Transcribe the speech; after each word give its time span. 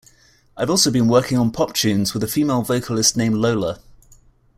I've 0.57 0.71
also 0.71 0.89
been 0.89 1.07
working 1.07 1.37
on 1.37 1.51
pop 1.51 1.75
tunes 1.75 2.15
with 2.15 2.23
a 2.23 2.27
female 2.27 2.63
vocalist 2.63 3.15
named 3.15 3.35
Lola. 3.35 3.79